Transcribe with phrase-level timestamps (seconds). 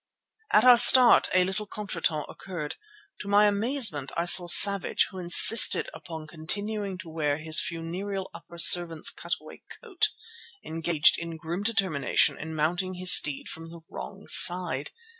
[0.51, 2.75] At our start a little contretemps occurred.
[3.19, 8.57] To my amazement I saw Savage, who insisted upon continuing to wear his funereal upper
[8.57, 10.07] servant's cut away coat,
[10.65, 14.89] engaged with grim determination in mounting his steed from the wrong side.